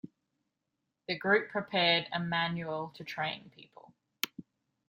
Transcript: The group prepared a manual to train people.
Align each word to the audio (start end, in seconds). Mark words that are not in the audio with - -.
The 1.07 1.15
group 1.15 1.51
prepared 1.51 2.07
a 2.11 2.19
manual 2.19 2.91
to 2.95 3.03
train 3.03 3.51
people. 3.55 3.93